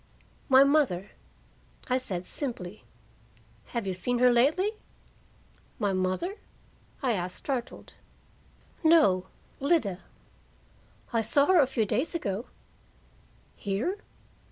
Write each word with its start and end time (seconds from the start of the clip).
"My 0.49 0.63
mother," 0.63 1.11
I 1.87 1.99
said 1.99 2.25
simply. 2.25 2.83
"Have 3.67 3.85
you 3.85 3.93
seen 3.93 4.17
her 4.17 4.31
lately?" 4.33 4.71
"My 5.77 5.93
mother?" 5.93 6.37
I 7.03 7.11
asked, 7.13 7.35
startled. 7.35 7.93
"No, 8.83 9.27
Lida." 9.59 9.99
"I 11.13 11.21
saw 11.21 11.45
her 11.45 11.59
a 11.59 11.67
few 11.67 11.85
days 11.85 12.15
ago." 12.15 12.47
"Here?" 13.55 13.99